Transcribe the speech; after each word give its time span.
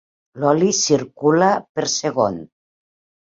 L'oli 0.43 0.69
circula 0.77 1.51
per 1.81 1.85
segon. 1.97 2.41